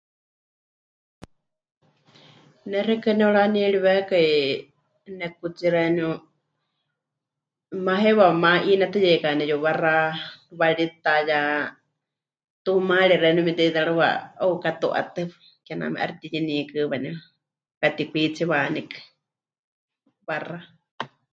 Ne 2.69 2.79
xeikɨ́a 2.85 3.17
nepɨranieriwékai, 3.19 4.29
nekutsi 5.17 5.67
xeeníu, 5.73 6.09
'umá 6.21 7.93
heiwa 8.03 8.27
ma'inetɨyeikani 8.43 9.43
yuwaxa 9.51 9.93
warita 10.59 11.13
ya 11.29 11.39
tuumari 12.63 13.15
xeeníu 13.21 13.41
memɨte'itérɨwa 13.45 14.07
heukatu'átɨ 14.41 15.21
kename 15.65 15.97
'aixɨ 15.99 16.15
mɨtiyɨníkɨ 16.21 16.79
waníu, 16.91 17.15
mɨkatikwitsiwanikɨ 17.71 18.99
waxa. 20.27 20.57